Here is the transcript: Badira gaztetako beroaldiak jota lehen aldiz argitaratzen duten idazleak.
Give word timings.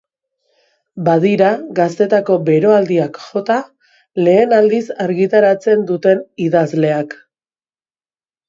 Badira 1.09 1.49
gaztetako 1.79 2.37
beroaldiak 2.47 3.19
jota 3.27 3.57
lehen 4.23 4.57
aldiz 4.61 4.83
argitaratzen 5.07 5.85
duten 5.93 6.25
idazleak. 6.49 7.19